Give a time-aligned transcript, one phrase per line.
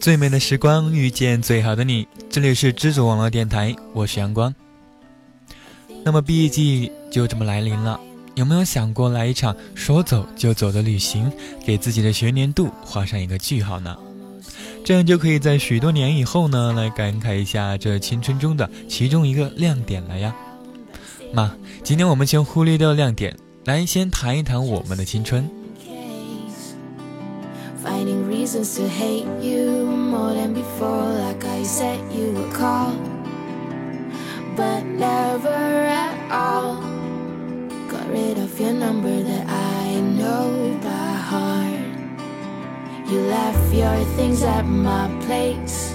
[0.00, 4.54] 最美的时光遇见最好的你，这里是知足网络电台，我是阳光。
[6.02, 8.00] 那么毕业季就这么来临了，
[8.34, 11.30] 有没有想过来一场说走就走的旅行，
[11.66, 13.94] 给自己的学年度画上一个句号呢？
[14.82, 20.34] 这样就可以在许多年以后呢，来感慨一下这青春中的其中一个亮点了呀。
[21.34, 23.36] 妈，今天我们先忽略掉亮点，
[23.66, 25.46] 来先谈一谈我们的青春。
[27.82, 32.92] Finding reasons to hate you more than before, like I said you would call,
[34.56, 36.76] but never at all.
[37.88, 41.68] Got rid of your number that I know by heart.
[43.08, 45.94] You left your things at my place.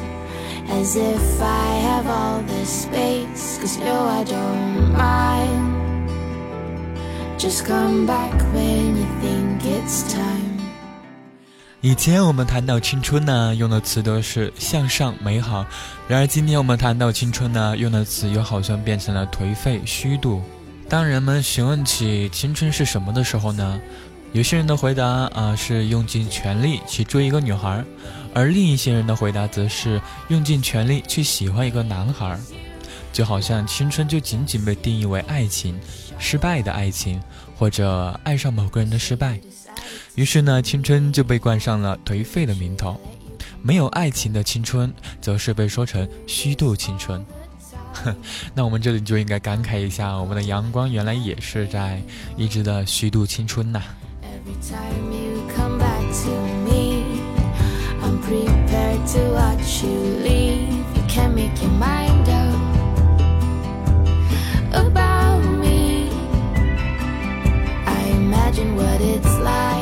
[0.70, 5.73] As if I have all the space, cause no, I don't mind.
[7.38, 10.12] Just come back when you think it's time.
[11.84, 15.66] 以前我们谈到青春呢，用的词都是向上美好；
[16.08, 20.42] 然而今天我们谈到青春呢，用的词又好像变成了颓废虚度。
[20.88, 23.81] 当人们询问起青春是什么的时候呢，
[24.31, 27.84] 有些人的回答啊是用尽全力去追一个女孩，
[28.34, 32.40] 而另一些人的回答则是用尽全力去喜欢一个男孩。
[33.12, 35.78] 就好像青春就仅仅被定义为爱情，
[36.18, 37.22] 失败的爱情，
[37.58, 39.38] 或者爱上某个人的失败。
[40.16, 43.00] 于是呢，青春就被冠上了颓废的名头，
[43.62, 47.25] 没有爱情的青春，则是被说成虚度青春。
[48.56, 52.02] 那我们这里就应该感慨一下，我们的阳光原来也是在
[52.36, 53.81] 一直的虚度青春呐。
[69.03, 69.72] if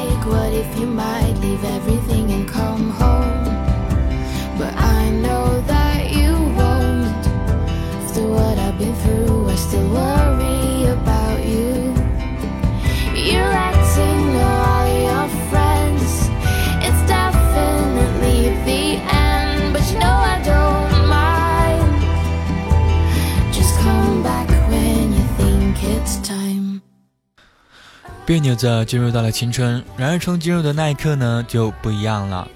[28.32, 32.48] 别扭着进入到了青春，然而从进入的那一刻呢就不一样了。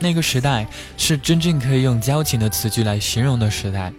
[0.00, 3.92] 那个时代是真正可以用矫情的词句来形容的时代。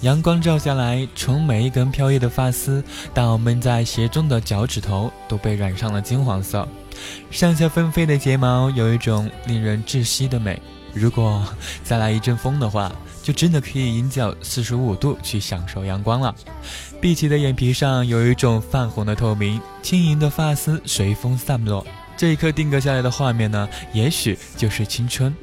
[0.00, 2.82] 阳光照下来，从每一根飘逸的发丝
[3.14, 6.66] 到闷在鞋中的脚趾头，都被染上了金黄色。
[7.30, 10.60] 上下纷飞的睫毛有一种令人窒息的美。
[10.92, 11.46] 如果
[11.84, 12.90] 再来一阵风的话。
[13.24, 16.34] 就真的可以迎角四十五度去享受阳光了。
[17.00, 21.84] 碧琪的眼皮上有一种泛红的透明，轻盈的发丝随风散落。
[22.18, 25.34] 这一刻定格下来的画面呢，也许就是青春。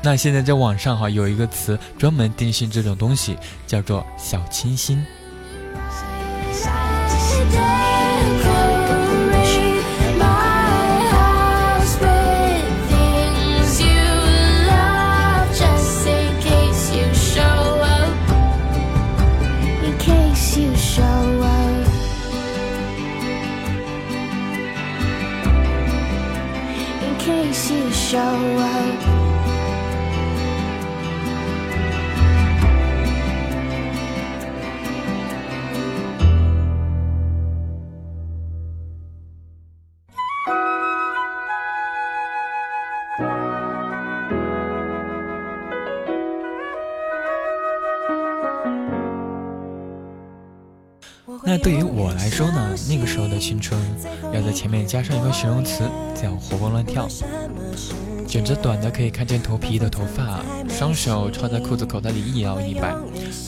[0.00, 5.04] 那现在在网上哈有一个词专门定性这种东西，叫做小清新。
[27.28, 27.52] 那
[53.38, 53.80] 青春，
[54.32, 55.84] 要在前面加上一个形容词，
[56.14, 57.08] 叫活蹦乱跳。
[58.26, 62.94] 卷着短的可以看见头皮的头发，双手插在裤子口袋里一摇一摆，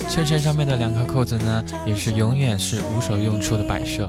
[0.09, 4.09] 衬衫上面的两颗扣子呢，也是永远是无所用处的摆设。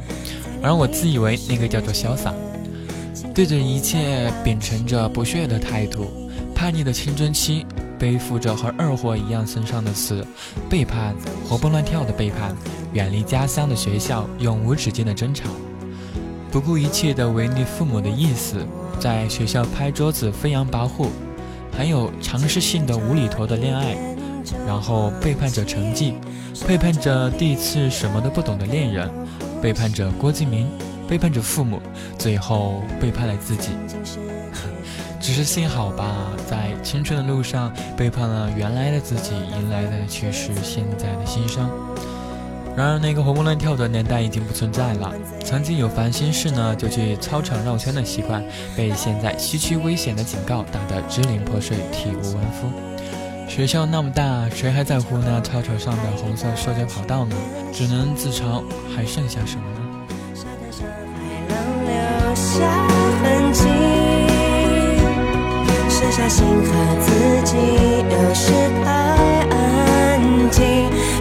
[0.64, 2.34] 而我自以为那个叫做潇洒，
[3.34, 6.10] 对着一切秉承着不屑的态度，
[6.56, 7.66] 叛逆的青春期。
[8.00, 10.26] 背负着和二货一样身上的刺，
[10.68, 11.16] 背叛，
[11.48, 12.58] 活蹦乱跳的背叛，
[12.94, 15.48] 远离家乡的学校，永无止境的争吵，
[16.52, 18.68] 不顾一切的违逆父母的意思，
[19.00, 21.08] 在学校拍桌子飞扬跋扈，
[21.76, 23.96] 还有尝试性的无厘头的恋爱，
[24.68, 26.16] 然后背叛着成绩，
[26.68, 29.10] 背叛着第一次什么都不懂的恋人，
[29.62, 30.70] 背叛着郭敬明，
[31.08, 31.82] 背叛着父母，
[32.18, 33.70] 最后背叛了自己。
[35.22, 36.14] 只是幸好吧，
[36.50, 41.70] 在青春的路上背叛了原来的自己，迎来的却是现在的心伤。
[42.76, 45.14] 然而，那个活蹦乱跳的年代已经不存在了。
[45.44, 48.44] 曾经有烦心事呢就去操场绕圈的习惯，
[48.76, 52.72] 被现在西区危险的警告打得支离破碎、体无完肤。
[53.48, 57.36] 学校那么大，谁还在乎那操场上的红色塑胶跑道呢？
[57.74, 58.64] 只能自嘲，
[58.96, 59.80] 还剩下什么呢？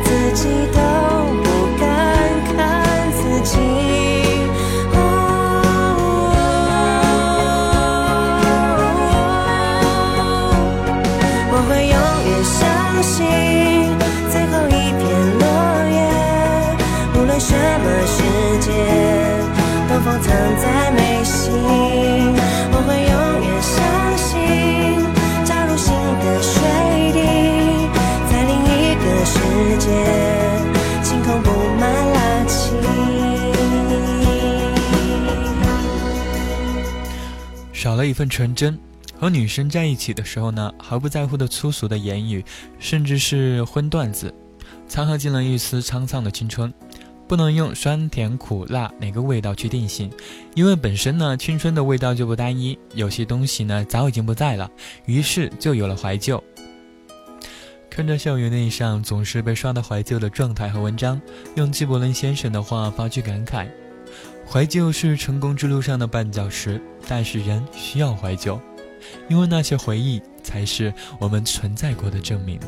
[0.02, 0.36] 自己
[0.72, 1.09] 都
[38.00, 38.78] 了一份纯真。
[39.18, 42.42] 和女生在一起的时候呢，毫不在乎的粗俗的言语，
[42.78, 44.34] 甚至是荤段子，
[44.88, 46.72] 掺和进了一丝沧桑的青春。
[47.28, 50.10] 不能用酸甜苦辣哪个味道去定性，
[50.54, 54.68] 因为本身呢，青春的味道就不单一，有些东西呢早已经不在了，
[55.06, 56.42] 于是就有了怀旧。
[57.88, 61.20] 看着校园内上总是被刷的怀旧的状态和文章，
[61.54, 63.68] 用纪伯伦先生的话发句感慨：
[64.44, 68.58] 怀旧是成功之路上的绊脚石，但是人需要怀旧。
[69.28, 72.60] 因为那些回忆才是我们存在过的证明。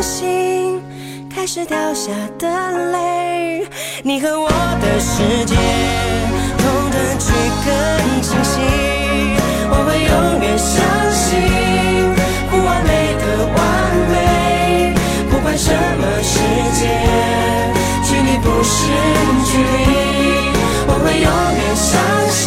[0.00, 0.80] 心，
[1.34, 2.48] 开始掉下的
[2.92, 3.66] 泪，
[4.02, 5.54] 你和我的世界，
[6.58, 7.32] 同等去
[7.64, 7.68] 更
[8.22, 8.60] 清晰。
[9.70, 10.76] 我会永远相
[11.12, 11.38] 信，
[12.50, 13.22] 不完美的
[13.56, 13.58] 完
[14.12, 14.94] 美，
[15.30, 16.38] 不管什么世
[16.78, 16.86] 界，
[18.04, 18.76] 距离不是
[19.44, 19.66] 距离。
[20.86, 21.28] 我会永
[21.58, 21.92] 远相
[22.30, 22.46] 信，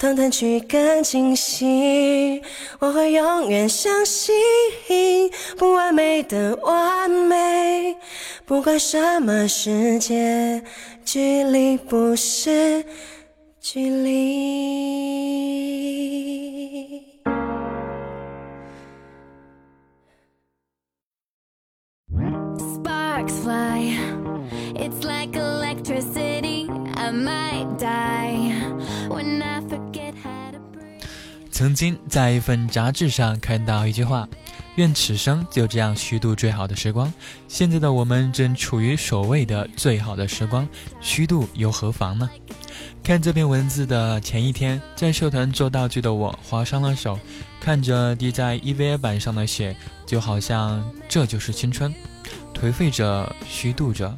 [0.00, 2.40] 同等去更清晰。
[2.78, 4.34] 我会永远相信，
[5.58, 7.94] 不完美的完美，
[8.46, 10.62] 不管什么世界，
[11.04, 12.82] 距离不是
[13.60, 15.34] 距离。
[22.56, 23.98] Sparks fly.
[24.74, 26.70] It's like electricity.
[26.96, 28.39] I might die
[31.60, 34.26] 曾经在一份杂志上看到一句话
[34.76, 37.12] ：“愿此生就这样虚度最好的时光。”
[37.48, 40.66] 现在的我们正处于所谓的最好的时光，
[41.02, 42.30] 虚度又何妨呢？
[43.02, 47.20] 看这篇文字的前一天，在社团做道具的我划伤了手，
[47.60, 49.76] 看着滴在 EVA 板上的血，
[50.06, 51.94] 就好像这就是青春，
[52.54, 54.16] 颓废着，虚度着。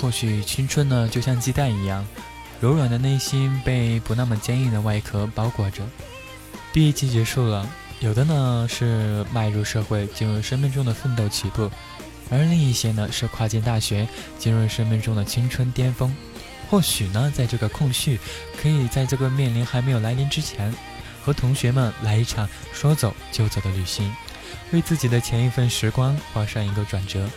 [0.00, 2.06] 或许青春呢，就像鸡蛋一样，
[2.58, 5.82] 柔软的内心被不那么坚硬的外壳包裹着。
[6.72, 7.68] 毕业季结束了，
[8.00, 11.70] 有的呢是迈入社会，进入生命中的奋斗起步，
[12.30, 16.14] 而另一些呢是跨进大学，进入生命中的青春巅峰。
[16.70, 18.18] 或许呢，在这个空隙，
[18.62, 20.72] 可以在这个面临还没有来临之前，
[21.22, 24.10] 和同学们来一场说走就走的旅行。
[24.72, 27.28] 为自己的前一份时光画上一个转折，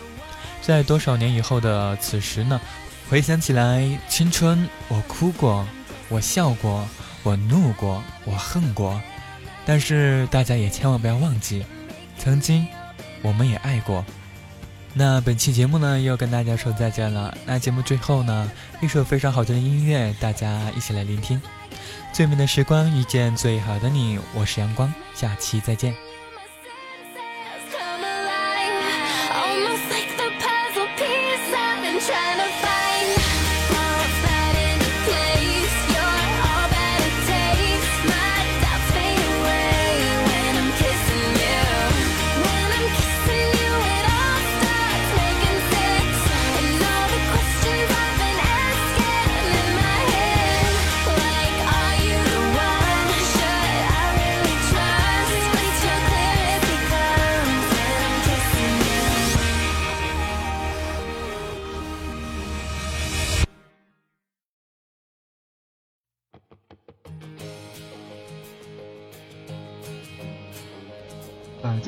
[0.65, 2.59] 在多少年以后的此时呢？
[3.09, 5.67] 回想起来，青春，我哭过，
[6.07, 6.87] 我笑过，
[7.21, 8.99] 我怒过，我恨过，
[9.65, 11.65] 但是大家也千万不要忘记，
[12.17, 12.65] 曾经，
[13.21, 14.03] 我们也爱过。
[14.93, 17.37] 那本期节目呢，又要跟大家说再见了。
[17.45, 18.49] 那节目最后呢，
[18.81, 21.41] 一首非常好听的音乐，大家一起来聆听。
[22.13, 26.12] 最美的时光遇见最好的你，我是阳光，下期再见。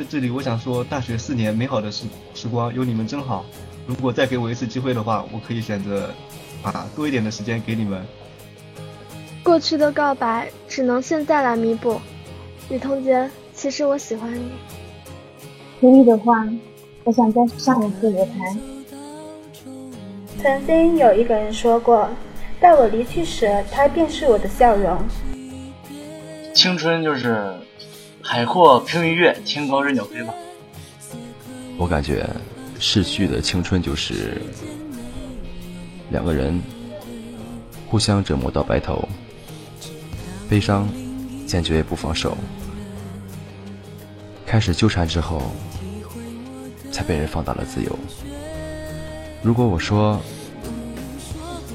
[0.07, 3.43] 这里我想说，大学四年美好的时时光有你们真好。
[3.87, 6.09] 如果再给我一次机会的话，我可以选择
[6.61, 8.03] 把多一点的时间给你们。
[9.43, 11.99] 过去的告白只能现在来弥补。
[12.69, 14.51] 女同学，其实我喜欢你。
[15.81, 16.47] 可以的话，
[17.03, 18.57] 我想再上一次舞台。
[20.41, 22.09] 曾经有一个人说过，
[22.61, 24.97] 在我离去时，他便是我的笑容。
[26.53, 27.53] 青春就是。
[28.27, 30.33] 海阔凭鱼跃，天高任鸟飞吧。
[31.77, 32.27] 我感觉
[32.79, 34.41] 逝去的青春就是
[36.09, 36.59] 两个人
[37.87, 39.07] 互相折磨到白头，
[40.49, 40.89] 悲伤
[41.45, 42.35] 坚决也不放手，
[44.43, 45.39] 开始纠缠之后，
[46.91, 47.99] 才被人放大了自由。
[49.43, 50.19] 如果我说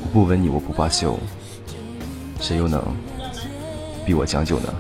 [0.02, 1.16] 我不吻你我不罢休，
[2.40, 2.82] 谁又能
[4.04, 4.74] 逼我将就呢？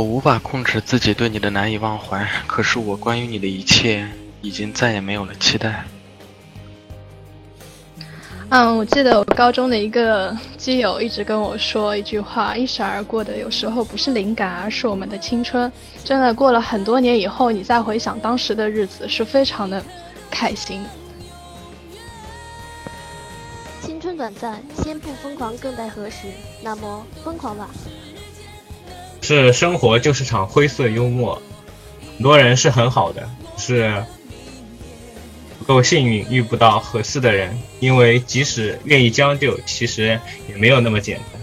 [0.00, 4.08] 我无法控制自己对你的难以忘怀，可是我关于你的一切
[4.40, 5.84] 已经再也没有了期待。
[8.48, 15.70] 嗯，我记得我高中的一个基友一直跟我说一句话：一闪而过的有时候不是灵感，而是我们的青春。
[16.02, 19.84] 真的过了很多年以后，你再回想当时的日子，是非常的
[20.30, 20.82] 开心。
[23.82, 26.28] 青春短暂，先不疯狂更待何时？
[26.62, 27.68] 那么疯狂吧。
[29.20, 31.40] 是生活就是场灰色幽默，
[32.16, 34.02] 很多人是很好的，是
[35.58, 41.40] 不够幸运遇不到合适的人，因为即使愿意将就，其实也没有那么简单。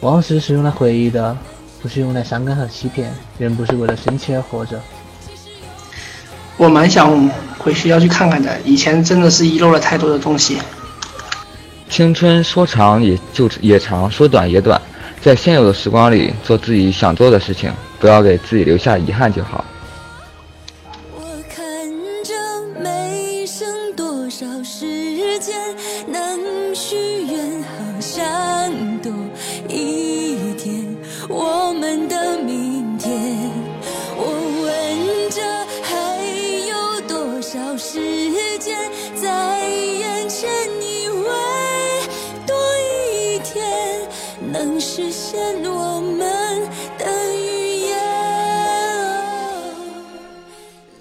[0.00, 1.36] 往事是用来回忆的，
[1.80, 3.12] 不是用来伤感和欺骗。
[3.38, 4.80] 人不是为了生气而活着。
[6.56, 10.58] 我蛮想回学校去看看的，以前真的是遗漏了太多的东西。
[11.88, 14.80] 青春说长也就也长，说短也短。
[15.24, 19.64] 在现有的时光里做自己想做的事情，不要给自己留下遗憾就好。
[21.16, 21.64] 我看
[22.22, 22.34] 着
[22.78, 23.66] 没剩
[23.96, 25.56] 多少时间，
[26.06, 28.22] 能许愿好想
[28.98, 29.10] 多
[29.66, 30.94] 一天。
[31.30, 32.33] 我们的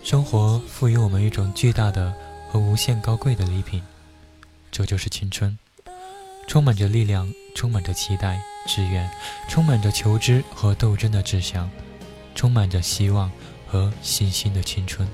[0.03, 2.13] 生活赋予我们一种巨大的
[2.49, 3.81] 和无限高贵的礼品，
[4.69, 5.57] 这就是青春，
[6.45, 9.09] 充满着力量，充满着期待、志愿，
[9.47, 11.69] 充满着求知和斗争的志向。
[12.35, 13.31] 充满着希望
[13.67, 15.07] 和信心的青春。